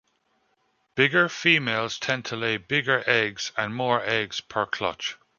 [0.95, 5.15] Bigger females tend to lay bigger eggs and more eggs per clutch.